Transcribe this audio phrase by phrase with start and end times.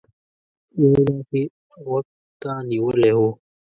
[0.79, 1.43] يو لاس يې
[1.83, 2.05] غوږ
[2.41, 3.19] ته نيولی و.